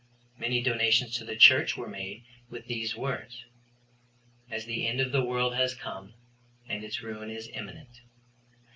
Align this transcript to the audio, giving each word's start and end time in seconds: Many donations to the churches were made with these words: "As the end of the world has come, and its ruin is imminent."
Many 0.35 0.63
donations 0.63 1.13
to 1.17 1.23
the 1.23 1.35
churches 1.35 1.77
were 1.77 1.87
made 1.87 2.23
with 2.49 2.65
these 2.65 2.95
words: 2.95 3.45
"As 4.49 4.65
the 4.65 4.87
end 4.87 4.99
of 4.99 5.11
the 5.11 5.23
world 5.23 5.53
has 5.53 5.75
come, 5.75 6.15
and 6.67 6.83
its 6.83 7.03
ruin 7.03 7.29
is 7.29 7.49
imminent." 7.49 8.01